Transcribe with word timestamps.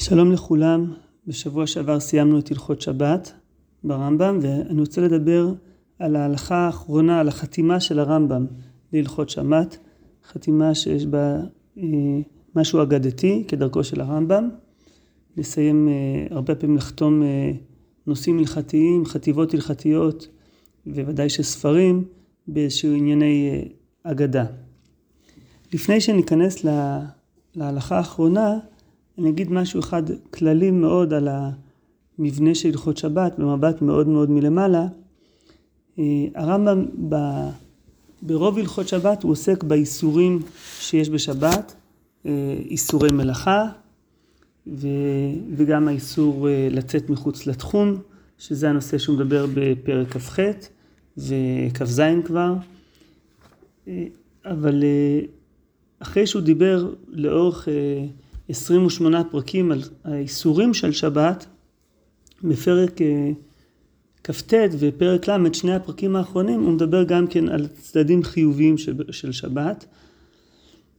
שלום 0.00 0.32
לכולם, 0.32 0.94
בשבוע 1.26 1.66
שעבר 1.66 2.00
סיימנו 2.00 2.38
את 2.38 2.50
הלכות 2.50 2.80
שבת 2.80 3.32
ברמב"ם 3.84 4.38
ואני 4.42 4.80
רוצה 4.80 5.00
לדבר 5.00 5.52
על 5.98 6.16
ההלכה 6.16 6.56
האחרונה, 6.56 7.20
על 7.20 7.28
החתימה 7.28 7.80
של 7.80 7.98
הרמב"ם 7.98 8.46
להלכות 8.92 9.30
שבת, 9.30 9.78
חתימה 10.32 10.74
שיש 10.74 11.06
בה 11.06 11.40
אה, 11.78 11.84
משהו 12.56 12.82
אגדתי 12.82 13.44
כדרכו 13.48 13.84
של 13.84 14.00
הרמב"ם, 14.00 14.48
נסיים 15.36 15.88
אה, 15.88 16.36
הרבה 16.36 16.54
פעמים 16.54 16.76
לחתום 16.76 17.22
אה, 17.22 17.50
נושאים 18.06 18.38
הלכתיים, 18.38 19.04
חטיבות 19.04 19.54
הלכתיות 19.54 20.28
וודאי 20.86 21.28
שספרים 21.28 22.04
באיזשהו 22.48 22.94
ענייני 22.94 23.50
אה, 23.50 24.10
אגדה. 24.10 24.44
לפני 25.72 26.00
שניכנס 26.00 26.64
לה, 26.64 27.00
להלכה 27.54 27.96
האחרונה 27.96 28.58
אני 29.20 29.28
אגיד 29.30 29.52
משהו 29.52 29.80
אחד 29.80 30.02
כללי 30.30 30.70
מאוד 30.70 31.12
על 31.12 31.28
המבנה 32.18 32.54
של 32.54 32.68
הלכות 32.68 32.96
שבת 32.96 33.38
במבט 33.38 33.82
מאוד 33.82 34.08
מאוד 34.08 34.30
מלמעלה. 34.30 34.86
אה, 35.98 36.04
הרמב"ם 36.34 36.86
ב... 37.08 37.16
ברוב 38.22 38.58
הלכות 38.58 38.88
שבת 38.88 39.22
הוא 39.22 39.32
עוסק 39.32 39.64
באיסורים 39.64 40.38
שיש 40.80 41.10
בשבת, 41.10 41.74
אה, 42.26 42.30
איסורי 42.70 43.08
מלאכה 43.12 43.68
ו... 44.66 44.88
וגם 45.56 45.88
האיסור 45.88 46.48
אה, 46.48 46.68
לצאת 46.70 47.10
מחוץ 47.10 47.46
לתחום, 47.46 47.98
שזה 48.38 48.70
הנושא 48.70 48.98
שהוא 48.98 49.16
מדבר 49.16 49.46
בפרק 49.54 50.16
כ"ח 50.16 50.38
וכ"ז 51.18 52.02
כבר. 52.24 52.54
אבל 54.44 54.84
אחרי 55.98 56.26
שהוא 56.26 56.42
דיבר 56.42 56.94
לאורך 57.08 57.68
28 58.50 59.24
פרקים 59.30 59.72
על 59.72 59.82
האיסורים 60.04 60.74
של 60.74 60.92
שבת, 60.92 61.46
בפרק 62.44 63.02
אה, 63.02 63.30
כ"ט 64.24 64.54
ופרק 64.78 65.28
ל', 65.28 65.52
שני 65.52 65.74
הפרקים 65.74 66.16
האחרונים, 66.16 66.60
הוא 66.60 66.72
מדבר 66.72 67.04
גם 67.04 67.26
כן 67.26 67.48
על 67.48 67.66
צדדים 67.66 68.22
חיוביים 68.22 68.78
של 69.10 69.32
שבת. 69.32 69.86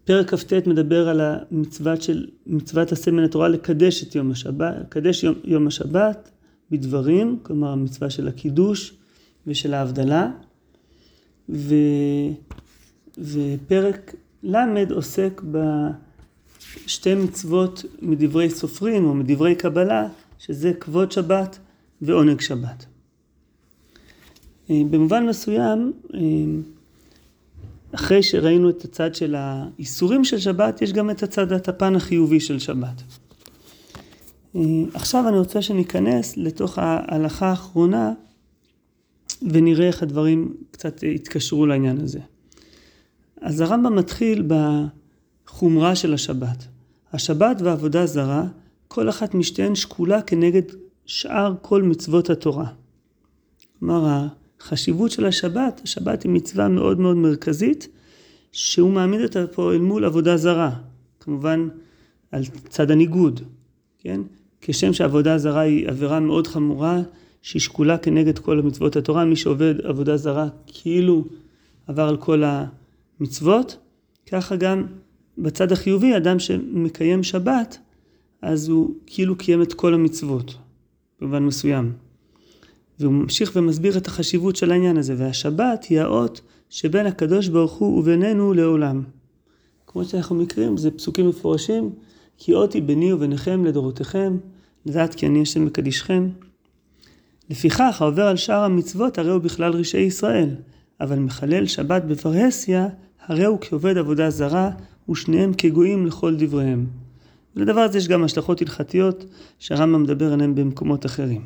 פרק 0.05 0.33
כ"ט 0.33 0.53
מדבר 0.67 1.09
על 1.09 1.21
המצוות 1.21 2.01
של, 2.01 2.27
מצוות 2.47 3.07
מן 3.07 3.23
התורה 3.23 3.47
לקדש 3.47 4.03
את 4.03 4.15
יום 4.15 4.31
השבת, 4.31 4.73
לקדש 4.81 5.23
יום, 5.23 5.35
יום 5.43 5.67
השבת 5.67 6.31
בדברים, 6.71 7.39
כלומר 7.43 7.69
המצווה 7.69 8.09
של 8.09 8.27
הקידוש 8.27 8.93
ושל 9.47 9.73
ההבדלה. 9.73 10.31
ו, 11.49 11.75
ופרק 13.17 14.15
ל' 14.43 14.91
עוסק 14.91 15.41
ב... 15.51 15.57
שתי 16.85 17.15
מצוות 17.15 17.85
מדברי 18.01 18.49
סופרים 18.49 19.05
או 19.05 19.13
מדברי 19.13 19.55
קבלה, 19.55 20.07
שזה 20.39 20.73
כבוד 20.73 21.11
שבת 21.11 21.59
ועונג 22.01 22.41
שבת. 22.41 22.85
אה, 24.69 24.81
במובן 24.89 25.25
מסוים, 25.25 25.93
אה, 26.13 26.19
אחרי 27.91 28.23
שראינו 28.23 28.69
את 28.69 28.83
הצד 28.83 29.15
של 29.15 29.35
האיסורים 29.35 30.23
של 30.23 30.37
שבת, 30.37 30.81
יש 30.81 30.93
גם 30.93 31.09
את 31.09 31.23
הצד, 31.23 31.51
את 31.51 31.69
הפן 31.69 31.95
החיובי 31.95 32.39
של 32.39 32.59
שבת. 32.59 33.03
אה, 34.55 34.61
עכשיו 34.93 35.27
אני 35.27 35.37
רוצה 35.39 35.61
שניכנס 35.61 36.37
לתוך 36.37 36.79
ההלכה 36.79 37.49
האחרונה 37.49 38.13
ונראה 39.41 39.87
איך 39.87 40.03
הדברים 40.03 40.53
קצת 40.71 41.03
התקשרו 41.15 41.65
לעניין 41.65 41.99
הזה. 42.01 42.19
אז 43.41 43.61
הרמב"ם 43.61 43.95
מתחיל 43.95 44.41
בחומרה 45.61 45.95
של 45.95 46.13
השבת. 46.13 46.67
השבת 47.13 47.61
ועבודה 47.61 48.05
זרה, 48.05 48.43
כל 48.87 49.09
אחת 49.09 49.33
משתיהן 49.33 49.75
שקולה 49.75 50.21
כנגד 50.21 50.61
שאר 51.05 51.53
כל 51.61 51.83
מצוות 51.83 52.29
התורה. 52.29 52.65
כלומר, 53.79 54.27
החשיבות 54.59 55.11
של 55.11 55.25
השבת, 55.25 55.81
השבת 55.83 56.23
היא 56.23 56.31
מצווה 56.31 56.67
מאוד 56.67 56.99
מאוד 56.99 57.17
מרכזית, 57.17 57.87
שהוא 58.51 58.91
מעמיד 58.91 59.21
אותה 59.21 59.47
פה 59.47 59.73
אל 59.73 59.79
מול 59.79 60.05
עבודה 60.05 60.37
זרה. 60.37 60.71
כמובן, 61.19 61.67
על 62.31 62.43
צד 62.69 62.91
הניגוד, 62.91 63.41
כן? 63.99 64.21
כשם 64.61 64.93
שעבודה 64.93 65.37
זרה 65.37 65.61
היא 65.61 65.87
עבירה 65.87 66.19
מאוד 66.19 66.47
חמורה, 66.47 67.01
שהיא 67.41 67.61
שקולה 67.61 67.97
כנגד 67.97 68.39
כל 68.39 68.59
המצוות 68.59 68.95
התורה, 68.95 69.25
מי 69.25 69.35
שעובד 69.35 69.81
עבודה 69.83 70.17
זרה 70.17 70.47
כאילו 70.67 71.25
עבר 71.87 72.07
על 72.07 72.17
כל 72.17 72.43
המצוות, 73.19 73.77
ככה 74.31 74.55
גם 74.55 74.85
בצד 75.37 75.71
החיובי, 75.71 76.17
אדם 76.17 76.39
שמקיים 76.39 77.23
שבת, 77.23 77.77
אז 78.41 78.69
הוא 78.69 78.93
כאילו 79.05 79.37
קיים 79.37 79.61
את 79.61 79.73
כל 79.73 79.93
המצוות, 79.93 80.55
במובן 81.21 81.43
מסוים. 81.43 81.93
והוא 82.99 83.13
ממשיך 83.13 83.51
ומסביר 83.55 83.97
את 83.97 84.07
החשיבות 84.07 84.55
של 84.55 84.71
העניין 84.71 84.97
הזה, 84.97 85.15
והשבת 85.17 85.83
היא 85.83 86.01
האות 86.01 86.41
שבין 86.69 87.05
הקדוש 87.05 87.47
ברוך 87.47 87.73
הוא 87.73 87.99
ובינינו 87.99 88.53
לעולם. 88.53 89.03
כמו 89.87 90.05
שאנחנו 90.05 90.35
מכירים, 90.35 90.77
זה 90.77 90.91
פסוקים 90.91 91.29
מפורשים, 91.29 91.89
כי 92.37 92.53
אות 92.53 92.73
היא 92.73 92.83
ביני 92.83 93.13
וביניכם 93.13 93.65
לדורותיכם, 93.65 94.37
לדעת 94.85 95.15
כי 95.15 95.27
אני 95.27 95.41
השם 95.41 95.65
מקדישכם. 95.65 96.29
לפיכך, 97.49 97.97
העובר 98.01 98.27
על 98.27 98.37
שאר 98.37 98.63
המצוות 98.63 99.17
הרי 99.17 99.31
הוא 99.31 99.41
בכלל 99.41 99.73
רשעי 99.73 100.01
ישראל, 100.01 100.49
אבל 101.01 101.19
מחלל 101.19 101.65
שבת 101.65 102.03
בפרהסיה, 102.03 102.87
הרי 103.25 103.45
הוא 103.45 103.57
כעובד 103.61 103.97
עבודה 103.97 104.29
זרה, 104.29 104.71
ושניהם 105.09 105.53
כגויים 105.57 106.05
לכל 106.05 106.35
דבריהם. 106.35 106.87
ולדבר 107.55 107.81
הזה 107.81 107.97
יש 107.97 108.07
גם 108.07 108.23
השלכות 108.23 108.61
הלכתיות 108.61 109.25
שהרמב"ם 109.59 110.03
מדבר 110.03 110.33
עליהן 110.33 110.55
במקומות 110.55 111.05
אחרים. 111.05 111.41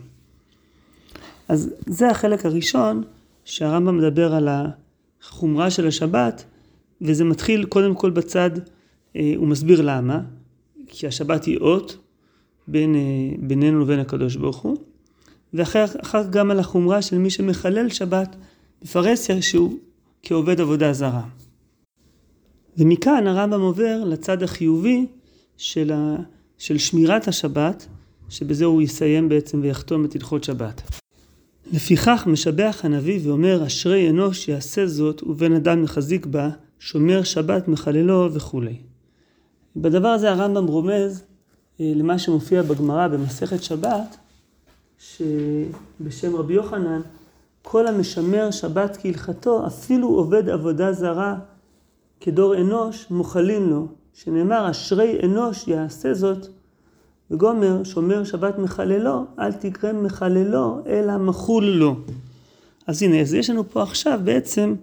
אז 1.48 1.74
זה 1.88 2.10
החלק 2.10 2.46
הראשון 2.46 3.04
שהרמב"ם 3.46 3.98
מדבר 3.98 4.34
על 4.34 4.50
החומרה 4.50 5.70
של 5.70 5.88
השבת, 5.88 6.46
וזה 7.02 7.24
מתחיל 7.24 7.66
קודם 7.66 7.96
כל 7.96 8.10
בצד, 8.10 8.52
אה, 9.16 9.34
הוא 9.38 9.48
מסביר 9.48 9.82
למה, 9.82 10.20
כי 10.88 11.08
השבת 11.08 11.46
היא 11.46 11.58
אות 11.58 11.98
בין, 12.68 12.96
אה, 12.96 13.02
בינינו 13.40 13.82
לבין 13.82 14.00
הקדוש 14.00 14.36
ברוך 14.36 14.58
הוא, 14.58 14.78
ואחר 15.54 15.88
כך 15.88 16.16
גם 16.30 16.52
על 16.52 16.60
החומרה 16.60 17.02
של 17.02 17.18
מי 17.18 17.30
שמחלל 17.30 17.90
שבת 17.90 18.36
בפרהסיה 18.82 19.42
שהוא 19.42 19.78
כעובד 20.24 20.62
עבודה 20.62 20.94
זרה. 20.94 21.24
ומכאן 22.78 23.28
הרמב"ם 23.28 23.62
עובר 23.62 24.04
לצד 24.04 24.44
החיובי 24.44 25.06
של, 25.58 25.92
ה, 25.92 26.16
של 26.58 26.78
שמירת 26.78 27.28
השבת, 27.28 27.88
שבזה 28.30 28.66
הוא 28.66 28.82
יסיים 28.82 29.30
בעצם 29.30 29.60
ויחתום 29.62 30.06
את 30.06 30.16
הלכות 30.16 30.44
שבת. 30.44 30.82
לפיכך 31.74 32.24
משבח 32.28 32.82
הנביא 32.84 33.20
ואומר 33.24 33.68
אשרי 33.68 34.10
אנוש 34.10 34.48
יעשה 34.48 34.88
זאת 34.88 35.24
ובן 35.24 35.54
אדם 35.54 35.84
מחזיק 35.84 36.26
בה, 36.26 36.50
שומר 36.80 37.24
שבת 37.24 37.68
מחללו 37.68 38.34
וכולי. 38.34 38.78
בדבר 39.76 40.08
הזה 40.08 40.32
הרמב"ם 40.32 40.66
רומז 40.66 41.24
אה, 41.80 41.92
למה 41.96 42.20
שמופיע 42.20 42.62
בגמרא 42.62 43.08
במסכת 43.08 43.64
שבת, 43.64 44.18
שבשם 45.00 46.36
רבי 46.36 46.54
יוחנן, 46.54 47.02
כל 47.62 47.88
המשמר 47.88 48.52
שבת 48.52 48.98
כהלכתו, 49.02 49.68
אפילו 49.68 50.08
עובד 50.08 50.50
עבודה 50.50 50.94
זרה 50.94 51.36
כדור 52.20 52.56
אנוש 52.56 53.06
מוחלים 53.10 53.70
לו, 53.70 53.88
שנאמר 54.14 54.72
אשרי 54.72 55.20
אנוש 55.24 55.68
יעשה 55.68 56.14
זאת, 56.14 56.48
וגומר 57.32 57.84
שומר 57.84 58.24
שבת 58.24 58.58
מחללו, 58.58 59.26
אל 59.40 59.52
תקרם 59.52 60.04
מחללו, 60.04 60.82
אלא 60.88 61.18
מחול 61.18 61.66
לו. 61.66 61.96
אז 62.88 63.04
הנה, 63.04 63.22
אז 63.22 63.34
יש 63.34 63.50
לנו 63.50 63.70
פה 63.70 63.84
עכשיו 63.84 64.20
בעצם, 64.24 64.76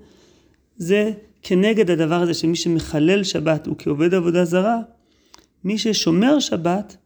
זה 0.76 1.12
כנגד 1.42 1.90
הדבר 1.90 2.14
הזה 2.14 2.34
שמי 2.34 2.56
שמחלל 2.56 3.24
שבת 3.24 3.66
הוא 3.66 3.74
כעובד 3.78 4.14
עבודה 4.14 4.44
זרה, 4.44 4.78
מי 5.64 5.78
ששומר 5.78 6.38
שבת, 6.38 6.96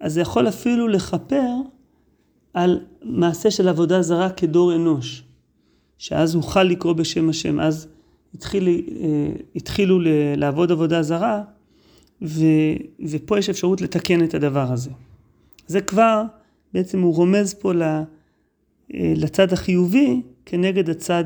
אז 0.00 0.14
זה 0.14 0.20
יכול 0.20 0.48
אפילו 0.48 0.88
לכפר 0.88 1.50
על 2.54 2.80
מעשה 3.02 3.50
של 3.50 3.68
עבודה 3.68 4.02
זרה 4.02 4.30
כדור 4.30 4.74
אנוש, 4.74 5.22
שאז 5.98 6.36
אוכל 6.36 6.62
לקרוא 6.62 6.92
בשם 6.92 7.28
השם, 7.28 7.60
אז 7.60 7.88
התחיל, 8.34 8.68
אה, 8.68 9.32
התחילו 9.56 9.98
לעבוד 10.36 10.72
עבודה 10.72 11.02
זרה, 11.02 11.42
ו, 12.22 12.44
ופה 13.10 13.38
יש 13.38 13.50
אפשרות 13.50 13.80
לתקן 13.80 14.24
את 14.24 14.34
הדבר 14.34 14.72
הזה. 14.72 14.90
זה 15.66 15.80
כבר, 15.80 16.22
בעצם 16.74 17.00
הוא 17.00 17.14
רומז 17.14 17.54
פה 17.54 17.72
אה, 17.82 18.02
לצד 18.94 19.52
החיובי 19.52 20.22
כנגד 20.46 20.90
הצד 20.90 21.24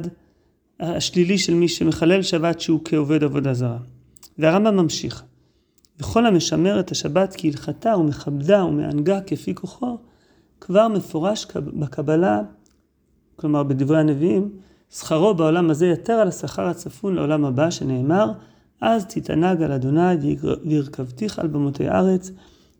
השלילי 0.80 1.38
של 1.38 1.54
מי 1.54 1.68
שמחלל 1.68 2.22
שבת 2.22 2.60
שהוא 2.60 2.80
כעובד 2.84 3.24
עבודה 3.24 3.54
זרה. 3.54 3.78
והרמב"ם 4.38 4.76
ממשיך. 4.76 5.24
וכל 6.00 6.26
המשמר 6.26 6.80
את 6.80 6.90
השבת 6.90 7.34
כהלכתה 7.38 7.96
ומכבדה 7.96 8.64
ומענגה 8.64 9.20
כפי 9.20 9.54
כוחו, 9.54 9.98
כבר 10.60 10.88
מפורש 10.88 11.46
בקבלה, 11.54 12.40
כלומר 13.36 13.62
בדברי 13.62 14.00
הנביאים, 14.00 14.50
שכרו 14.92 15.34
בעולם 15.34 15.70
הזה 15.70 15.86
יתר 15.86 16.12
על 16.12 16.28
השכר 16.28 16.62
הצפון 16.62 17.14
לעולם 17.14 17.44
הבא, 17.44 17.70
שנאמר, 17.70 18.32
אז 18.80 19.06
תתענג 19.06 19.62
על 19.62 19.72
אדוני 19.72 20.14
וירכבתיך 20.64 21.38
על 21.38 21.46
במותי 21.46 21.88
ארץ, 21.88 22.30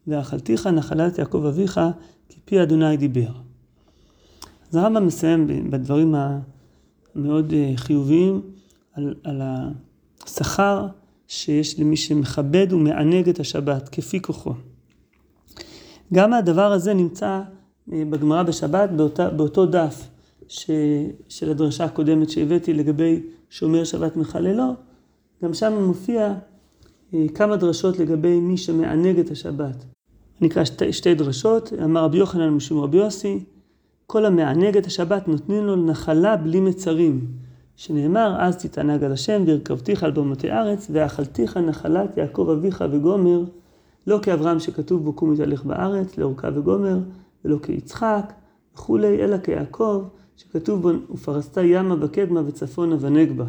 ואכלתיך 0.06 0.66
נחלת 0.66 1.18
יעקב 1.18 1.44
אביך, 1.44 1.80
כי 2.28 2.40
פי 2.44 2.62
אדוני 2.62 2.96
דיבר. 2.96 3.30
אז 4.70 4.76
הרמב"ם 4.76 5.06
מסיים 5.06 5.70
בדברים 5.70 6.14
המאוד 7.14 7.52
אה, 7.52 7.72
חיוביים 7.76 8.40
על, 8.94 9.14
על 9.24 9.42
השכר 10.24 10.86
שיש 11.28 11.80
למי 11.80 11.96
שמכבד 11.96 12.72
ומענג 12.72 13.28
את 13.28 13.40
השבת 13.40 13.88
כפי 13.88 14.22
כוחו. 14.22 14.52
גם 16.12 16.32
הדבר 16.32 16.72
הזה 16.72 16.94
נמצא 16.94 17.40
אה, 17.92 18.02
בגמרא 18.10 18.42
בשבת 18.42 18.90
באותה, 18.90 19.30
באותו 19.30 19.66
דף 19.66 20.08
ש, 20.52 20.70
של 21.28 21.50
הדרשה 21.50 21.84
הקודמת 21.84 22.30
שהבאתי 22.30 22.74
לגבי 22.74 23.22
שומר 23.50 23.84
שבת 23.84 24.16
מחללו, 24.16 24.74
גם 25.44 25.54
שם 25.54 25.72
מופיע 25.86 26.34
אה, 27.14 27.26
כמה 27.34 27.56
דרשות 27.56 27.98
לגבי 27.98 28.40
מי 28.40 28.56
שמענג 28.56 29.18
את 29.18 29.30
השבת. 29.30 29.84
נקרא 30.40 30.64
שתי, 30.64 30.92
שתי 30.92 31.14
דרשות, 31.14 31.72
אמר 31.84 32.04
רבי 32.04 32.18
יוחנן 32.18 32.48
משום 32.48 32.80
רבי 32.80 32.96
יוסי, 32.96 33.44
כל 34.06 34.24
המענג 34.24 34.76
את 34.76 34.86
השבת 34.86 35.28
נותנים 35.28 35.64
לו 35.64 35.76
נחלה 35.76 36.36
בלי 36.36 36.60
מצרים, 36.60 37.26
שנאמר 37.76 38.36
אז 38.40 38.56
תתענג 38.56 39.04
על 39.04 39.12
השם 39.12 39.42
והרכבתיך 39.46 40.02
על 40.02 40.10
במותי 40.10 40.50
ארץ 40.50 40.86
ואכלתיך 40.92 41.56
נחלת 41.56 42.16
יעקב 42.16 42.48
אביך 42.58 42.84
וגומר, 42.90 43.44
לא 44.06 44.18
כאברהם 44.22 44.60
שכתוב 44.60 45.04
בו 45.04 45.12
קום 45.12 45.34
יתהלך 45.34 45.64
בארץ, 45.64 46.18
לאורכה 46.18 46.48
וגומר, 46.54 46.98
ולא 47.44 47.58
כיצחק 47.62 48.32
וכולי, 48.74 49.24
אלא 49.24 49.38
כיעקב 49.38 50.04
שכתוב 50.42 50.82
בו 50.82 50.90
ופרסת 51.14 51.58
ימה 51.64 51.94
וקדמה 52.00 52.40
וצפונה 52.46 52.96
ונגבה. 53.00 53.44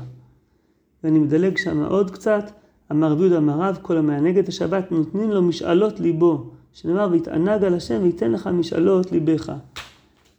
ואני 1.04 1.20
מדלג 1.20 1.58
שם 1.58 1.84
עוד 1.84 2.12
קצת, 2.12 2.52
אמר 2.92 3.12
רבי 3.12 3.22
יהודה 3.22 3.38
אמר 3.38 3.60
רב, 3.60 3.78
כל 3.82 3.98
המענג 3.98 4.38
את 4.38 4.48
השבת 4.48 4.92
נותנים 4.92 5.32
לו 5.32 5.42
משאלות 5.42 6.00
ליבו, 6.00 6.50
שנאמר 6.74 7.08
ויתענג 7.12 7.64
על 7.64 7.74
השם 7.74 8.00
וייתן 8.04 8.32
לך 8.32 8.48
משאלות 8.48 9.12
ליבך 9.12 9.52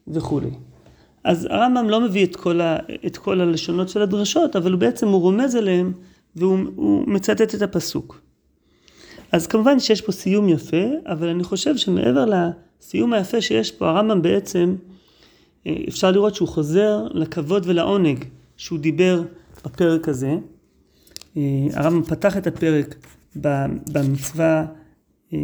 וכולי. 0.09 0.51
אז 1.25 1.47
הרמב"ם 1.51 1.89
לא 1.89 2.01
מביא 2.01 2.27
את 2.27 2.37
כל, 2.37 2.61
ה, 2.61 2.77
את 3.07 3.17
כל 3.17 3.41
הלשונות 3.41 3.89
של 3.89 4.03
הדרשות, 4.03 4.57
אבל 4.57 4.75
בעצם 4.75 5.09
הוא 5.09 5.21
רומז 5.21 5.55
עליהם 5.55 5.93
והוא 6.37 7.05
מצטט 7.07 7.55
את 7.55 7.63
הפסוק. 7.63 8.21
אז 9.33 9.47
כמובן 9.47 9.81
שיש 9.81 10.01
פה 10.01 10.13
סיום 10.13 10.49
יפה, 10.49 10.87
אבל 11.07 11.29
אני 11.29 11.45
חושב 11.45 11.77
שמעבר 11.77 12.25
לסיום 12.25 13.13
היפה 13.13 13.41
שיש 13.41 13.71
פה, 13.71 13.89
הרמב"ם 13.89 14.23
בעצם, 14.23 14.75
אפשר 15.89 16.11
לראות 16.11 16.35
שהוא 16.35 16.49
חוזר 16.49 17.07
לכבוד 17.11 17.63
ולעונג 17.67 18.25
שהוא 18.57 18.79
דיבר 18.79 19.23
בפרק 19.65 20.09
הזה. 20.09 20.37
אה, 21.37 21.67
הרמב"ם 21.73 22.03
פתח 22.03 22.37
את 22.37 22.47
הפרק 22.47 22.95
במצווה 23.93 24.67
אה, 25.33 25.39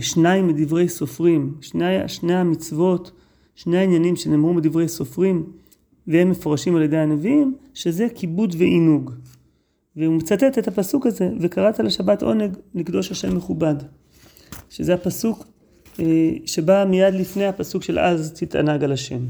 שניים 0.00 0.48
מדברי 0.48 0.88
סופרים, 0.88 1.54
שני, 1.60 2.08
שני 2.08 2.34
המצוות, 2.34 3.10
שני 3.54 3.78
העניינים 3.78 4.16
שנאמרו 4.16 4.54
מדברי 4.54 4.88
סופרים 4.88 5.46
והם 6.06 6.30
מפורשים 6.30 6.76
על 6.76 6.82
ידי 6.82 6.96
הנביאים, 6.96 7.56
שזה 7.74 8.06
כיבוד 8.14 8.54
ועינוג. 8.58 9.10
והוא 9.96 10.14
מצטט 10.14 10.58
את 10.58 10.68
הפסוק 10.68 11.06
הזה, 11.06 11.30
וקראת 11.40 11.78
לשבת 11.78 12.22
עונג 12.22 12.56
לקדוש 12.74 13.10
השם 13.10 13.36
מכובד. 13.36 13.74
שזה 14.70 14.94
הפסוק 14.94 15.46
אה, 16.00 16.30
שבא 16.46 16.84
מיד 16.88 17.14
לפני 17.14 17.46
הפסוק 17.46 17.82
של 17.82 17.98
אז 17.98 18.32
תתענג 18.32 18.84
על 18.84 18.92
השם. 18.92 19.20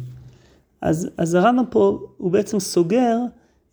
אז, 0.81 1.11
אז 1.17 1.35
הרמב"ם 1.35 1.65
פה 1.71 2.07
הוא 2.17 2.33
בעצם 2.33 2.61
סוגר 2.61 3.19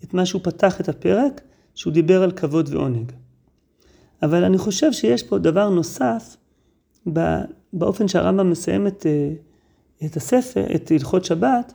את 0.04 0.14
מה 0.14 0.26
שהוא 0.26 0.42
פתח 0.44 0.82
את 0.82 0.90
הפרק, 0.90 1.42
שהוא 1.76 1.94
דיבר 1.94 2.24
על 2.24 2.32
כבוד 2.32 2.70
ועונג. 2.74 3.12
אבל 4.24 4.44
אני 4.44 4.58
חושב 4.58 4.92
שיש 4.92 5.24
פה 5.24 5.38
דבר 5.38 5.70
נוסף 5.70 6.38
באופן 7.74 8.08
שהרמב"ם 8.08 8.50
מסיים 8.50 8.88
את, 8.88 9.06
אה, 9.06 9.34
את 10.06 10.18
הספר, 10.18 10.76
את 10.76 10.92
הלכות 10.92 11.26
שבת, 11.26 11.74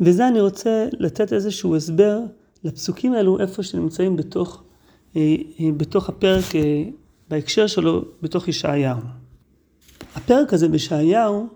וזה 0.00 0.28
אני 0.28 0.40
רוצה 0.40 0.86
לתת 0.98 1.32
איזשהו 1.32 1.76
הסבר 1.76 2.20
לפסוקים 2.64 3.12
האלו 3.12 3.40
איפה 3.40 3.62
שנמצאים 3.62 4.16
בתוך, 4.16 4.62
אה, 5.16 5.36
בתוך 5.76 6.08
הפרק, 6.08 6.44
בהקשר 7.28 7.66
שלו, 7.66 8.04
בתוך 8.22 8.48
ישעיהו. 8.48 9.21
הפרק 10.14 10.52
הזה 10.52 10.68
בישעיהו, 10.68 11.46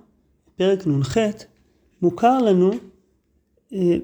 פרק 0.56 0.87
נ"ח, 0.87 1.17
מוכר 2.03 2.38
לנו 2.38 2.70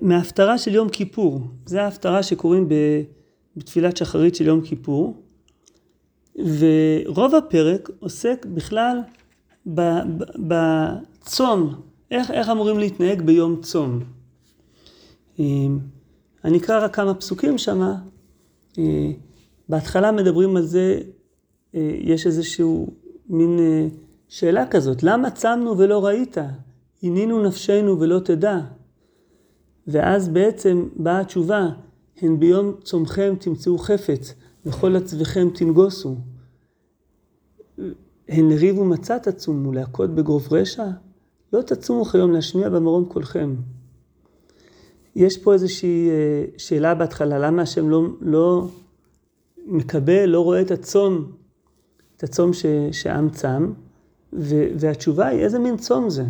מההפטרה 0.03 0.59
של 0.59 0.75
יום 0.75 0.89
כיפור. 0.89 1.41
זה 1.67 1.83
ההפטרה 1.83 2.23
שקוראים 2.23 2.69
בתפילת 3.57 3.97
שחרית 3.97 4.35
של 4.35 4.47
יום 4.47 4.61
כיפור. 4.61 5.23
ורוב 6.37 7.35
הפרק 7.35 7.91
עוסק 8.01 8.47
בכלל 8.55 9.01
בצום, 10.37 11.75
איך, 12.11 12.31
איך 12.31 12.49
אמורים 12.49 12.79
להתנהג 12.79 13.23
ביום 13.23 13.61
צום. 13.63 14.01
אמ, 15.39 15.79
אני 16.45 16.59
אקרא 16.59 16.85
רק 16.85 16.97
כמה 16.97 17.15
פסוקים 17.15 17.59
שמה. 17.59 17.95
אה, 18.79 19.11
בהתחלה 19.69 20.13
מדברים 20.13 20.57
על 20.57 20.63
זה, 20.63 21.01
אה, 21.75 21.91
יש 22.01 22.27
איזשהו 22.27 22.93
מין 23.29 23.59
אה, 23.59 23.89
שאלה 24.33 24.67
כזאת, 24.67 25.03
למה 25.03 25.31
צמנו 25.31 25.79
ולא 25.79 26.05
ראית? 26.05 26.37
עינינו 27.01 27.43
נפשנו 27.43 28.01
ולא 28.01 28.19
תדע. 28.19 28.59
ואז 29.87 30.29
בעצם 30.29 30.89
באה 30.97 31.21
התשובה, 31.21 31.69
הן 32.21 32.39
ביום 32.39 32.73
צומכם 32.83 33.35
תמצאו 33.41 33.79
חפץ, 33.79 34.35
וכל 34.67 34.97
עצבכם 34.97 35.49
תנגוסו. 35.55 36.17
הן 38.29 38.49
לריב 38.51 38.79
ומצה 38.79 39.19
תצומו, 39.19 39.73
להכות 39.73 40.15
בגרוב 40.15 40.49
רשע? 40.51 40.87
לא 41.53 41.63
תצומו 41.63 42.05
כיום 42.05 42.33
להשמיע 42.33 42.69
במרום 42.69 43.05
קולכם. 43.05 43.55
יש 45.17 45.39
פה 45.39 45.53
איזושהי 45.53 46.11
אה, 46.11 46.45
שאלה 46.59 46.95
בהתחלה, 46.95 47.39
למה 47.39 47.63
השם 47.63 47.89
לא, 47.89 48.09
לא 48.21 48.69
מקבל, 49.67 50.25
לא 50.25 50.41
רואה 50.41 50.61
את 50.61 50.71
הצום, 50.71 51.33
את 52.17 52.23
הצום 52.23 52.53
ש, 52.53 52.67
שהעם 52.93 53.31
צם, 53.31 53.73
והתשובה 54.33 55.27
היא, 55.27 55.41
איזה 55.41 55.59
מין 55.59 55.77
צום 55.77 56.11
זה? 56.11 56.25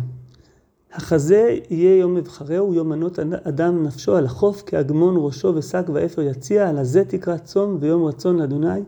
החזה 0.93 1.57
יהיה 1.69 1.97
יום 1.97 2.15
מבחרהו, 2.15 2.73
יום 2.73 2.89
מנות 2.89 3.19
אדם 3.19 3.83
נפשו 3.83 4.15
על 4.15 4.25
החוף, 4.25 4.63
כאגמון 4.65 5.15
ראשו 5.17 5.53
ושק 5.55 5.83
ואפר 5.93 6.21
יציע, 6.21 6.69
על 6.69 6.77
הזה 6.77 7.05
תקרא 7.05 7.37
צום 7.37 7.77
ויום 7.79 8.05
רצון 8.05 8.37
לאדוני. 8.37 8.81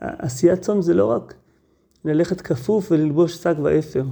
עשיית 0.00 0.60
צום 0.60 0.82
זה 0.82 0.94
לא 0.94 1.06
רק 1.06 1.34
ללכת 2.04 2.40
כפוף 2.40 2.88
וללבוש 2.90 3.34
שק 3.34 3.54
ואפר. 3.62 4.04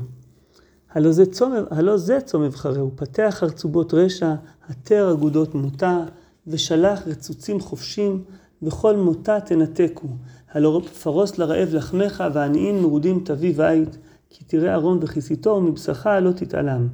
הלא 0.91 1.13
זה 1.13 1.27
צום, 1.27 1.53
הלא 1.71 1.97
זה 1.97 2.21
צום 2.21 2.43
מבחרהו, 2.43 2.91
פתח 2.97 3.35
חרצובות 3.39 3.95
רשע, 3.95 4.35
התר 4.69 5.13
אגודות 5.13 5.55
מותה, 5.55 6.05
ושלח 6.47 7.03
רצוצים 7.07 7.61
חופשים, 7.61 8.25
וכל 8.63 8.97
מותה 8.97 9.41
תנתקו. 9.41 10.09
הלא 10.53 10.83
פרוס 11.03 11.39
לרעב 11.39 11.69
לחמך, 11.73 12.25
ועניים 12.33 12.83
מרודים 12.83 13.21
תביא 13.25 13.55
בית. 13.55 13.99
כי 14.31 14.45
תראה 14.45 14.75
ארון 14.75 14.99
וכיסיתו 15.03 15.51
ומבשרך 15.51 16.07
לא 16.07 16.31
תתעלם. 16.33 16.89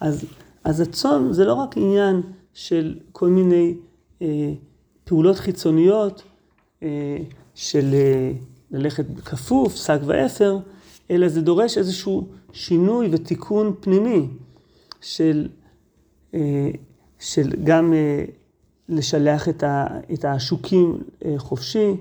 אז, 0.00 0.24
אז 0.64 0.80
הצום 0.80 1.32
זה 1.32 1.44
לא 1.44 1.54
רק 1.54 1.76
עניין 1.76 2.22
של 2.54 2.98
כל 3.12 3.28
מיני 3.28 3.74
אה, 4.22 4.52
פעולות 5.04 5.36
חיצוניות, 5.36 6.22
אה, 6.82 7.16
של 7.54 7.94
אה, 7.94 8.32
ללכת 8.70 9.04
כפוף, 9.24 9.76
שק 9.76 9.98
ואפר, 10.06 10.58
אלא 11.10 11.28
זה 11.28 11.40
דורש 11.40 11.78
איזשהו 11.78 12.28
שינוי 12.52 13.08
ותיקון 13.12 13.74
פנימי 13.80 14.28
של, 15.00 15.48
אה, 16.34 16.70
של 17.18 17.50
גם 17.64 17.92
אה, 17.92 18.24
לשלח 18.88 19.48
את, 19.48 19.62
ה, 19.62 19.86
את 20.12 20.24
השוקים 20.24 21.02
אה, 21.24 21.34
חופשי, 21.38 21.96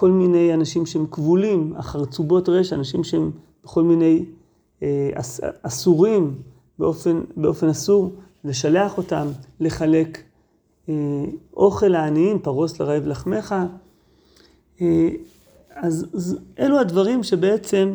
כל 0.00 0.10
מיני 0.10 0.54
אנשים 0.54 0.86
שהם 0.86 1.06
כבולים, 1.10 1.74
החרצובות 1.76 2.48
רשע, 2.48 2.76
אנשים 2.76 3.04
שהם 3.04 3.30
בכל 3.64 3.82
מיני 3.82 4.24
אה, 4.82 5.10
אס, 5.14 5.40
אסורים, 5.62 6.34
באופן, 6.78 7.20
באופן 7.36 7.68
אסור, 7.68 8.12
לשלח 8.44 8.98
אותם, 8.98 9.26
לחלק 9.60 10.22
אה, 10.88 10.94
אוכל 11.56 11.86
לעניים, 11.86 12.38
פרוס 12.38 12.80
לרעב 12.80 13.06
לחמך. 13.06 13.54
אה, 14.80 15.08
אז, 15.74 16.06
אז 16.14 16.38
אלו 16.58 16.78
הדברים 16.78 17.22
שבעצם 17.22 17.92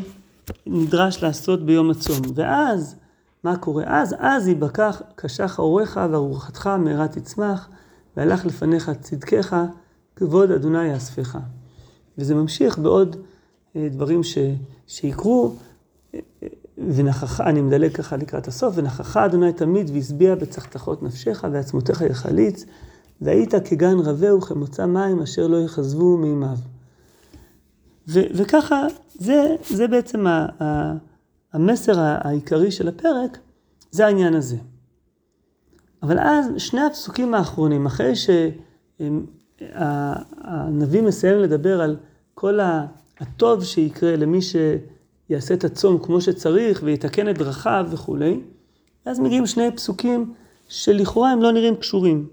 נדרש 0.65 1.23
לעשות 1.23 1.65
ביום 1.65 1.89
הצום. 1.89 2.21
ואז, 2.35 2.95
מה 3.43 3.57
קורה 3.57 3.83
אז? 3.87 4.15
אז 4.19 4.47
ייבקח 4.47 5.01
קשח 5.15 5.59
אורך 5.59 5.97
וארוחתך 6.11 6.67
מהרה 6.67 7.07
תצמח, 7.07 7.69
והלך 8.17 8.45
לפניך 8.45 8.91
צדקך, 9.01 9.55
כבוד 10.15 10.51
אדוני 10.51 10.87
יאספך. 10.87 11.37
וזה 12.17 12.35
ממשיך 12.35 12.79
בעוד 12.79 13.15
אה, 13.75 13.87
דברים 13.91 14.23
ש, 14.23 14.37
שיקרו, 14.87 15.55
ונכחה, 16.77 17.49
אני 17.49 17.61
מדלג 17.61 17.91
ככה 17.91 18.17
לקראת 18.17 18.47
הסוף, 18.47 18.73
ונכחה 18.77 19.25
אדוני 19.25 19.53
תמיד 19.53 19.89
והשביע 19.93 20.35
בצחתכות 20.35 21.03
נפשך 21.03 21.45
ועצמותיך 21.51 22.01
יחליץ, 22.01 22.65
והיית 23.21 23.53
כגן 23.65 23.99
רבה 23.99 24.35
וכמוצא 24.35 24.85
מים 24.85 25.21
אשר 25.21 25.47
לא 25.47 25.57
יכזבו 25.57 26.17
מימיו. 26.17 26.57
ו- 28.07 28.27
וככה, 28.35 28.87
זה, 29.13 29.55
זה 29.69 29.87
בעצם 29.87 30.27
ה- 30.27 30.47
ה- 30.63 30.93
המסר 31.53 31.99
העיקרי 31.99 32.71
של 32.71 32.87
הפרק, 32.87 33.37
זה 33.91 34.05
העניין 34.05 34.33
הזה. 34.33 34.57
אבל 36.03 36.19
אז 36.19 36.45
שני 36.57 36.81
הפסוקים 36.81 37.33
האחרונים, 37.33 37.85
אחרי 37.85 38.13
שהנביא 39.59 41.01
מסיים 41.01 41.39
לדבר 41.39 41.81
על 41.81 41.97
כל 42.33 42.59
הטוב 43.19 43.63
שיקרה 43.63 44.15
למי 44.15 44.39
שיעשה 44.41 45.53
את 45.53 45.63
הצום 45.63 45.97
כמו 46.03 46.21
שצריך 46.21 46.81
ויתקן 46.83 47.29
את 47.29 47.37
דרכיו 47.37 47.85
וכולי, 47.89 48.39
אז 49.05 49.19
מגיעים 49.19 49.45
שני 49.45 49.71
פסוקים 49.75 50.33
שלכאורה 50.67 51.31
הם 51.31 51.41
לא 51.41 51.51
נראים 51.51 51.75
קשורים. 51.75 52.27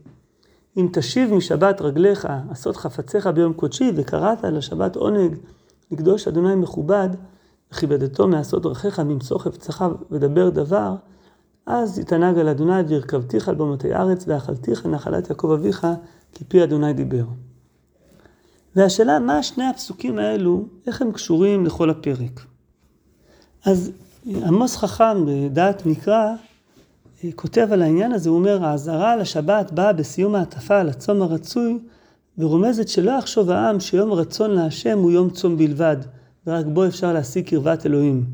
אם 0.76 0.88
תשיב 0.92 1.34
משבת 1.34 1.80
רגליך, 1.80 2.28
עשות 2.50 2.76
חפציך 2.76 3.26
ביום 3.26 3.52
קודשי, 3.52 3.92
וקראת 3.96 4.44
לשבת 4.44 4.96
עונג, 4.96 5.36
לקדוש 5.90 6.28
אדוני 6.28 6.54
מכובד, 6.54 7.08
וכיבדתו 7.72 8.28
מעשות 8.28 8.62
דרכיך, 8.62 9.00
ממצוא 9.00 9.38
חפצך 9.38 9.84
ודבר 10.10 10.50
דבר, 10.50 10.94
אז 11.66 11.98
יתענג 11.98 12.38
על 12.38 12.48
אדוני 12.48 12.80
וירכבתיך 12.88 13.48
על 13.48 13.54
במותי 13.54 13.94
ארץ, 13.94 14.24
ואכלתיך 14.28 14.86
נחלת 14.86 15.30
יעקב 15.30 15.50
אביך, 15.50 15.86
כי 16.32 16.44
פי 16.44 16.64
אדוני 16.64 16.92
דיבר. 16.92 17.24
והשאלה, 18.76 19.18
מה 19.18 19.42
שני 19.42 19.64
הפסוקים 19.64 20.18
האלו, 20.18 20.66
איך 20.86 21.02
הם 21.02 21.12
קשורים 21.12 21.66
לכל 21.66 21.90
הפרק? 21.90 22.46
אז 23.64 23.90
עמוס 24.26 24.76
חכם 24.76 25.26
בדעת 25.26 25.86
מקרא, 25.86 26.34
כותב 27.34 27.68
על 27.72 27.82
העניין 27.82 28.12
הזה, 28.12 28.28
הוא 28.28 28.38
אומר, 28.38 28.64
האזהרה 28.64 29.12
על 29.12 29.20
השבת 29.20 29.72
באה 29.72 29.92
בסיום 29.92 30.34
ההטפה 30.34 30.80
על 30.80 30.88
הצום 30.88 31.22
הרצוי, 31.22 31.78
ורומזת 32.38 32.88
שלא 32.88 33.10
יחשוב 33.10 33.50
העם 33.50 33.80
שיום 33.80 34.12
רצון 34.12 34.50
להשם 34.50 34.98
הוא 34.98 35.10
יום 35.10 35.30
צום 35.30 35.56
בלבד, 35.56 35.96
ורק 36.46 36.66
בו 36.66 36.86
אפשר 36.86 37.12
להשיג 37.12 37.48
קרבת 37.48 37.86
אלוהים. 37.86 38.24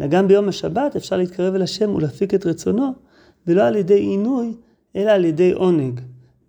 אלא 0.00 0.08
גם 0.08 0.28
ביום 0.28 0.48
השבת 0.48 0.96
אפשר 0.96 1.16
להתקרב 1.16 1.54
אל 1.54 1.62
השם 1.62 1.94
ולהפיק 1.94 2.34
את 2.34 2.46
רצונו, 2.46 2.92
ולא 3.46 3.62
על 3.62 3.76
ידי 3.76 4.00
עינוי, 4.00 4.54
אלא 4.96 5.10
על 5.10 5.24
ידי 5.24 5.52
עונג, 5.52 6.00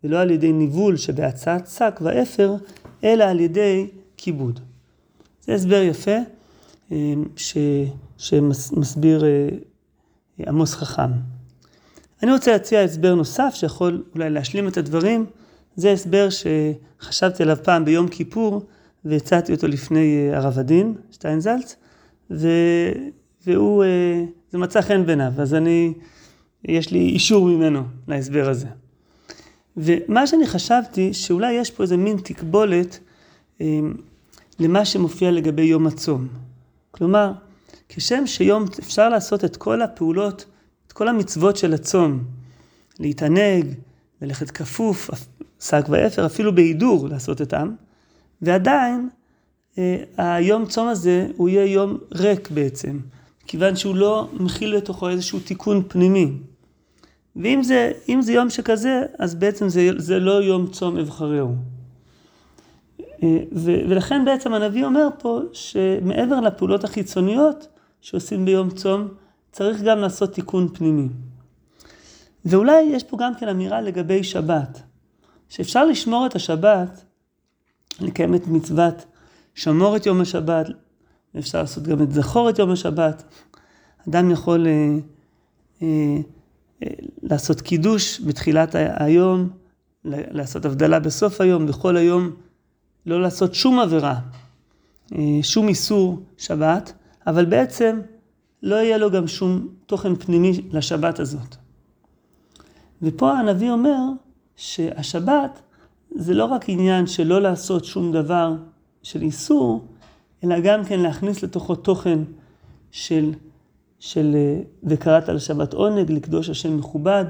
ולא 0.08 0.20
על 0.20 0.32
ידי 0.32 0.52
ניבול 0.52 0.98
שבהצעת 0.98 1.68
שק 1.68 2.00
ואפר, 2.02 2.56
אלא 3.04 3.24
על 3.24 3.40
ידי 3.40 3.88
כיבוד. 4.18 4.60
זה 5.42 5.54
הסבר 5.54 5.82
יפה 5.82 6.18
אה, 6.92 7.14
ש, 7.36 7.58
שמסביר 8.18 9.26
אה, 9.26 9.50
עמוס 10.48 10.74
חכם. 10.74 11.12
אני 12.24 12.32
רוצה 12.32 12.52
להציע 12.52 12.82
הסבר 12.82 13.16
נוסף 13.16 13.52
שיכול 13.54 14.04
אולי 14.16 14.30
להשלים 14.30 14.68
את 14.68 14.78
הדברים. 14.78 15.26
זה 15.76 15.92
הסבר 15.92 16.28
שחשבתי 16.30 17.44
עליו 17.44 17.58
פעם 17.64 17.86
ביום 17.86 18.08
כיפור 18.08 18.62
והצעתי 19.06 19.52
אותו 19.54 19.68
לפני 19.68 20.30
אה, 20.32 20.38
הרב 20.38 20.60
הדין 20.60 20.96
שטיינזלץ, 21.12 21.76
ו... 22.32 22.48
והוא, 23.46 23.84
זה 24.52 24.58
מצא 24.58 24.82
חן 24.82 25.06
בעיניו, 25.06 25.32
אז 25.38 25.54
אני, 25.54 25.94
יש 26.66 26.92
לי 26.92 27.00
אישור 27.00 27.46
ממנו 27.48 27.84
להסבר 28.08 28.50
הזה. 28.50 28.68
ומה 29.77 30.27
שאני 30.27 30.48
חשבתי, 30.48 31.13
שאולי 31.13 31.53
יש 31.53 31.72
פה 31.72 31.84
איזה 31.84 31.98
מין 31.98 32.17
תקבולת 32.24 33.00
אה, 33.62 33.79
למה 34.60 34.86
שמופיע 34.86 35.31
לגבי 35.31 35.62
יום 35.62 35.88
הצום. 35.88 36.27
כלומר, 36.91 37.31
כשם 37.89 38.27
שיום 38.27 38.65
אפשר 38.79 39.10
לעשות 39.10 39.46
את 39.46 39.57
כל 39.57 39.81
הפעולות 39.81 40.46
כל 40.98 41.07
המצוות 41.07 41.57
של 41.57 41.74
הצום, 41.74 42.24
להתענג, 43.00 43.65
ללכת 44.22 44.51
כפוף, 44.51 45.10
שק 45.60 45.86
ואפר, 45.89 46.25
אפילו 46.25 46.55
בהידור 46.55 47.07
לעשות 47.07 47.41
אותם, 47.41 47.72
ועדיין 48.41 49.10
אה, 49.77 50.03
היום 50.17 50.65
צום 50.65 50.88
הזה 50.88 51.27
הוא 51.36 51.50
יהיה 51.50 51.65
יום 51.65 51.98
ריק 52.12 52.51
בעצם, 52.51 53.00
כיוון 53.48 53.75
שהוא 53.75 53.96
לא 53.96 54.29
מכיל 54.34 54.75
לתוכו 54.75 55.10
איזשהו 55.10 55.39
תיקון 55.39 55.84
פנימי. 55.88 56.31
ואם 57.41 57.63
זה, 57.63 57.91
זה 58.20 58.34
יום 58.34 58.50
שכזה, 58.50 59.03
אז 59.20 59.36
בעצם 59.36 59.70
זה, 59.70 59.89
זה 59.98 60.20
לא 60.20 60.32
יום 60.32 60.67
צום 60.67 60.98
אבחרהו. 60.98 61.56
אה, 63.24 63.39
ולכן 63.51 64.25
בעצם 64.25 64.53
הנביא 64.53 64.86
אומר 64.86 65.08
פה 65.20 65.41
שמעבר 65.53 66.39
לפעולות 66.39 66.84
החיצוניות 66.84 67.67
שעושים 68.01 68.46
ביום 68.46 68.70
צום, 68.70 69.08
צריך 69.51 69.82
גם 69.82 70.00
לעשות 70.00 70.34
תיקון 70.34 70.67
פנימי. 70.74 71.08
ואולי 72.46 72.82
יש 72.82 73.03
פה 73.03 73.17
גם 73.20 73.36
כן 73.36 73.48
אמירה 73.48 73.82
לגבי 73.82 74.24
שבת, 74.24 74.82
שאפשר 75.50 75.86
לשמור 75.86 76.25
את 76.25 76.36
השבת, 76.36 77.03
לקיים 78.01 78.36
את 78.36 78.48
מצוות 78.48 79.06
שמור 79.56 79.96
את 79.96 80.06
יום 80.06 80.22
השבת, 80.22 80.67
אפשר 81.38 81.62
לעשות 81.62 81.84
גם 81.84 82.01
את 82.01 82.12
זכור 82.12 82.50
את 82.50 82.60
יום 82.60 82.72
השבת. 82.72 83.24
אדם 84.10 84.32
יכול 84.32 84.67
אה, 84.67 84.98
אה, 85.82 86.17
לעשות 87.29 87.62
קידוש 87.62 88.22
בתחילת 88.22 88.75
היום, 88.98 89.50
לעשות 90.05 90.65
הבדלה 90.65 91.00
בסוף 91.00 91.41
היום, 91.41 91.67
בכל 91.67 91.98
היום 91.98 92.31
לא 93.05 93.22
לעשות 93.22 93.53
שום 93.53 93.79
עבירה, 93.79 94.19
אה, 95.15 95.39
שום 95.41 95.67
איסור 95.67 96.22
שבת, 96.38 96.93
אבל 97.27 97.46
בעצם 97.46 98.00
לא 98.63 98.75
יהיה 98.75 98.98
לו 98.98 99.12
גם 99.12 99.27
שום 99.27 99.67
תוכן 99.86 100.15
פנימי 100.15 100.62
לשבת 100.72 101.19
הזאת. 101.19 101.55
ופה 103.01 103.31
הנביא 103.31 103.72
אומר 103.72 104.00
שהשבת 104.55 105.62
זה 106.15 106.34
לא 106.34 106.46
רק 106.46 106.69
עניין 106.69 107.07
של 107.07 107.27
לא 107.27 107.41
לעשות 107.41 107.86
שום 107.86 108.12
דבר 108.12 108.53
של 109.03 109.22
איסור, 109.22 109.86
אלא 110.43 110.60
גם 110.60 110.86
כן 110.86 111.00
להכניס 111.00 111.43
לתוכו 111.43 111.75
תוכן 111.75 112.19
של, 112.91 113.31
של 114.00 114.36
וקראת 114.84 115.30
על 115.30 115.39
שבת 115.39 115.74
עונג, 115.74 116.12
לקדוש 116.12 116.50
השם 116.50 116.77
מכובד. 116.77 117.25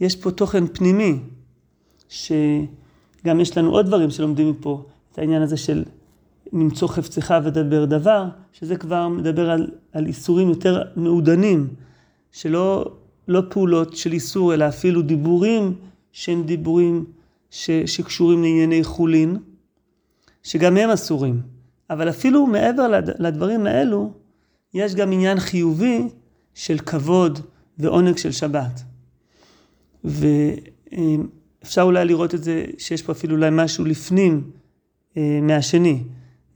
יש 0.00 0.16
פה 0.16 0.30
תוכן 0.30 0.66
פנימי, 0.66 1.18
שגם 2.08 3.40
יש 3.40 3.58
לנו 3.58 3.70
עוד 3.70 3.86
דברים 3.86 4.10
שלומדים 4.10 4.50
מפה, 4.50 4.82
את 5.12 5.18
העניין 5.18 5.42
הזה 5.42 5.56
של 5.56 5.84
ממצוא 6.52 6.88
חפצך 6.88 7.34
ודבר 7.44 7.84
דבר, 7.84 8.24
שזה 8.52 8.76
כבר 8.76 9.08
מדבר 9.08 9.50
על, 9.50 9.70
על 9.92 10.06
איסורים 10.06 10.48
יותר 10.48 10.82
מעודנים, 10.96 11.68
שלא 12.32 12.84
לא 13.28 13.42
פעולות 13.50 13.96
של 13.96 14.12
איסור, 14.12 14.54
אלא 14.54 14.68
אפילו 14.68 15.02
דיבורים 15.02 15.74
שהם 16.12 16.42
דיבורים 16.42 17.04
ש, 17.50 17.70
שקשורים 17.70 18.42
לענייני 18.42 18.84
חולין, 18.84 19.36
שגם 20.42 20.76
הם 20.76 20.90
אסורים. 20.90 21.40
אבל 21.90 22.08
אפילו 22.08 22.46
מעבר 22.46 23.00
לדברים 23.18 23.66
האלו, 23.66 24.12
יש 24.74 24.94
גם 24.94 25.12
עניין 25.12 25.40
חיובי 25.40 26.08
של 26.54 26.78
כבוד 26.78 27.38
ועונג 27.78 28.16
של 28.16 28.32
שבת. 28.32 28.82
ואפשר 30.04 31.82
אולי 31.82 32.04
לראות 32.04 32.34
את 32.34 32.44
זה, 32.44 32.64
שיש 32.78 33.02
פה 33.02 33.12
אפילו 33.12 33.36
אולי 33.36 33.48
משהו 33.52 33.84
לפנים 33.84 34.50
אה, 35.16 35.38
מהשני. 35.42 36.02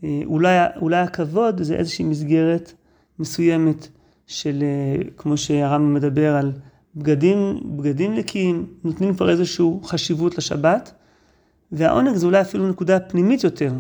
אה, 0.05 0.21
אולי, 0.25 0.57
אולי 0.77 0.97
הכבוד 0.97 1.63
זה 1.63 1.75
איזושהי 1.75 2.05
מסגרת 2.05 2.73
מסוימת 3.19 3.89
של, 4.27 4.63
אה, 4.63 5.03
כמו 5.17 5.37
שהרמב"ם 5.37 5.95
מדבר 5.95 6.35
על 6.35 6.53
בגדים, 6.97 7.61
בגדים 7.77 8.15
נקיים, 8.15 8.67
נותנים 8.85 9.15
כבר 9.15 9.31
איזושהי 9.31 9.67
חשיבות 9.85 10.39
לשבת, 10.39 10.93
והעונג 11.73 12.17
זה 12.17 12.27
אולי 12.27 12.41
אפילו 12.41 12.69
נקודה 12.69 13.01
פנימית 13.01 13.45
יותר, 13.45 13.73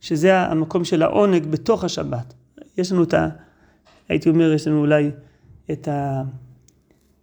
שזה 0.00 0.38
המקום 0.38 0.84
של 0.84 1.02
העונג 1.02 1.46
בתוך 1.46 1.84
השבת. 1.84 2.34
יש 2.78 2.92
לנו 2.92 3.02
את 3.02 3.14
ה... 3.14 3.28
הייתי 4.08 4.28
אומר, 4.28 4.52
יש 4.52 4.68
לנו 4.68 4.80
אולי 4.80 5.10
את 5.70 5.88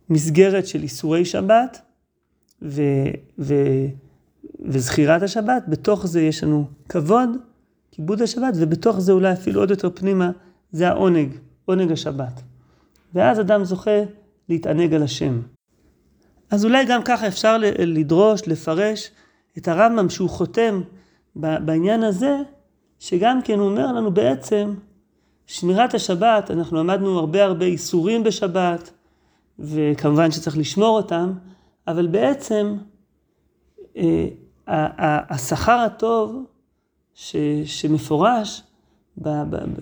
המסגרת 0.10 0.68
של 0.68 0.84
איסורי 0.84 1.26
שבת 1.26 1.82
ו, 2.62 2.82
ו, 3.40 3.56
וזכירת 4.66 5.22
השבת, 5.22 5.64
בתוך 5.68 6.08
זה 6.08 6.22
יש 6.22 6.44
לנו 6.44 6.68
כבוד 6.90 7.30
כיבוד 7.92 8.22
השבת, 8.22 8.54
ובתוך 8.56 9.00
זה 9.00 9.12
אולי 9.12 9.34
אפילו 9.34 9.60
עוד 9.60 9.70
יותר 9.70 9.90
פנימה, 9.90 10.32
זה 10.72 10.88
העונג, 10.88 11.36
עונג 11.66 11.92
השבת. 11.92 12.42
ואז 13.14 13.40
אדם 13.40 13.64
זוכה 13.64 14.02
להתענג 14.50 14.94
על 14.94 15.04
השם. 15.04 15.42
אז 16.52 16.66
אולי 16.66 16.86
גם 16.86 17.04
ככה 17.04 17.28
אפשר 17.28 17.58
לדרוש, 17.80 18.48
לפרש 18.48 19.12
את 19.58 19.68
הרמב"ם 19.68 20.10
שהוא 20.10 20.30
חותם 20.30 20.82
בעניין 21.36 22.04
הזה, 22.04 22.38
שגם 23.00 23.42
כן 23.42 23.60
הוא 23.60 23.70
אומר 23.70 23.92
לנו 23.92 24.12
בעצם, 24.12 24.74
שמירת 25.52 25.94
השבת, 25.94 26.52
אנחנו 26.52 26.78
למדנו 26.78 27.20
הרבה 27.20 27.44
הרבה 27.44 27.66
איסורים 27.66 28.24
בשבת, 28.24 28.92
וכמובן 29.60 30.32
שצריך 30.32 30.58
לשמור 30.58 30.98
אותם, 30.98 31.34
אבל 31.88 32.08
בעצם 32.08 32.78
אה, 33.98 34.28
השכר 35.30 35.72
הטוב 35.72 36.46
ש, 37.14 37.36
שמפורש 37.66 38.64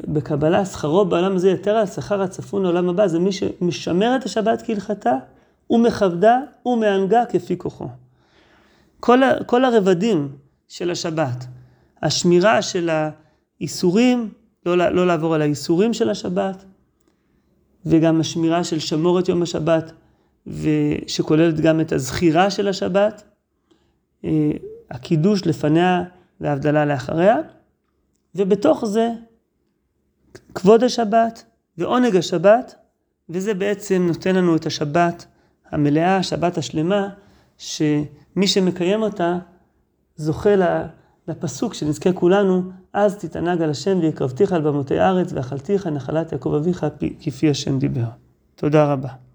בקבלה, 0.08 0.66
שכרו 0.66 1.06
בעולם 1.06 1.36
הזה 1.36 1.50
יותר 1.50 1.72
על 1.72 1.84
השכר 1.84 2.22
הצפון 2.22 2.64
לעולם 2.64 2.90
הבא, 2.90 3.08
זה 3.08 3.20
מי 3.20 3.32
שמשמר 3.32 4.16
את 4.16 4.24
השבת 4.24 4.62
כהלכתה, 4.66 5.14
ומכבדה 5.70 6.40
ומענגה 6.66 7.26
כפי 7.26 7.58
כוחו. 7.58 7.88
כל, 9.00 9.20
כל 9.46 9.66
הרבדים 9.66 10.30
של 10.68 10.92
השבת, 10.92 11.46
השמירה 12.04 12.62
של 12.62 12.90
איסורים, 13.62 14.30
לא, 14.76 14.90
לא 14.90 15.08
לעבור 15.08 15.36
על 15.36 15.42
האיסורים 15.42 15.94
של 15.94 16.10
השבת, 16.10 16.66
וגם 17.86 18.20
השמירה 18.20 18.64
של 18.64 18.80
שמורת 18.80 19.30
יום 19.30 19.42
השבת, 19.42 19.92
שכוללת 21.08 21.60
גם 21.60 21.82
את 21.82 21.92
הזכירה 21.92 22.50
של 22.50 22.68
השבת, 22.68 23.24
אה, 24.26 24.52
הקידוש 24.92 25.48
לפניה 25.48 26.04
וההבדלה 26.42 26.86
לאחריה, 26.86 27.38
ובתוך 28.36 28.86
זה 28.86 29.10
כבוד 30.56 30.84
השבת 30.84 31.44
ועונג 31.78 32.16
השבת, 32.16 32.76
וזה 33.30 33.54
בעצם 33.54 34.06
נותן 34.08 34.36
לנו 34.36 34.56
את 34.56 34.66
השבת 34.66 35.26
המלאה, 35.72 36.18
השבת 36.18 36.58
השלמה, 36.58 37.10
שמי 37.58 38.48
שמקיים 38.48 39.02
אותה 39.02 39.38
זוכה 40.16 40.50
לפסוק 41.28 41.74
שנזכה 41.74 42.14
כולנו, 42.14 42.62
אז 43.00 43.16
תתענג 43.18 43.62
על 43.62 43.70
השם 43.70 44.00
ויקרבתיך 44.02 44.54
על 44.54 44.62
במותי 44.62 45.00
ארץ 45.00 45.34
ואכלתיך 45.34 45.88
נחלת 45.88 46.32
יעקב 46.32 46.54
אביך 46.54 46.86
כפי 47.22 47.50
השם 47.50 47.80
דיבר. 47.80 48.06
תודה 48.56 48.94
רבה. 48.94 49.10